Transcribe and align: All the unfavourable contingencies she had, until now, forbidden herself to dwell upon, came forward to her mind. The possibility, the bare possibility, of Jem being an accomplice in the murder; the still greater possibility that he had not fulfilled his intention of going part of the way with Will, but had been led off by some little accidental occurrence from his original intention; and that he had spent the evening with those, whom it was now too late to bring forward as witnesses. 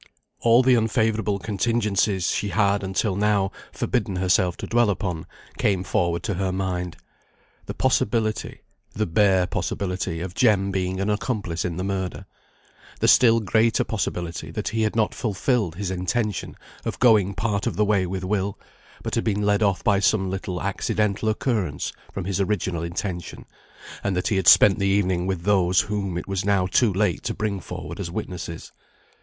All 0.39 0.63
the 0.63 0.73
unfavourable 0.73 1.37
contingencies 1.37 2.31
she 2.31 2.47
had, 2.49 2.83
until 2.83 3.15
now, 3.15 3.51
forbidden 3.71 4.15
herself 4.15 4.57
to 4.57 4.65
dwell 4.65 4.89
upon, 4.89 5.27
came 5.59 5.83
forward 5.83 6.23
to 6.23 6.33
her 6.33 6.51
mind. 6.51 6.97
The 7.67 7.75
possibility, 7.75 8.61
the 8.95 9.05
bare 9.05 9.45
possibility, 9.45 10.19
of 10.19 10.33
Jem 10.33 10.71
being 10.71 10.99
an 10.99 11.11
accomplice 11.11 11.63
in 11.63 11.77
the 11.77 11.83
murder; 11.83 12.25
the 12.99 13.07
still 13.07 13.39
greater 13.41 13.83
possibility 13.83 14.49
that 14.49 14.69
he 14.69 14.81
had 14.81 14.95
not 14.95 15.13
fulfilled 15.13 15.75
his 15.75 15.91
intention 15.91 16.55
of 16.83 16.97
going 16.97 17.35
part 17.35 17.67
of 17.67 17.75
the 17.75 17.85
way 17.85 18.07
with 18.07 18.23
Will, 18.23 18.57
but 19.03 19.13
had 19.13 19.23
been 19.23 19.43
led 19.43 19.61
off 19.61 19.83
by 19.83 19.99
some 19.99 20.31
little 20.31 20.59
accidental 20.63 21.29
occurrence 21.29 21.93
from 22.11 22.25
his 22.25 22.41
original 22.41 22.81
intention; 22.81 23.45
and 24.03 24.15
that 24.17 24.29
he 24.29 24.37
had 24.37 24.47
spent 24.47 24.79
the 24.79 24.87
evening 24.87 25.27
with 25.27 25.43
those, 25.43 25.81
whom 25.81 26.17
it 26.17 26.27
was 26.27 26.43
now 26.43 26.65
too 26.65 26.91
late 26.91 27.21
to 27.21 27.35
bring 27.35 27.59
forward 27.59 27.99
as 27.99 28.09
witnesses. 28.09 28.71